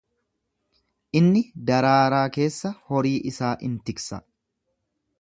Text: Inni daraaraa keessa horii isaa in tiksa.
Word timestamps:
Inni 1.19 1.43
daraaraa 1.69 2.23
keessa 2.39 2.75
horii 2.91 3.15
isaa 3.33 3.55
in 3.69 3.81
tiksa. 3.91 4.25